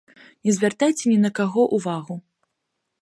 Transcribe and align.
Не 0.49 0.53
звяртайце 0.57 1.03
ні 1.11 1.19
на 1.25 1.31
каго 1.41 1.67
ўвагу. 1.79 2.15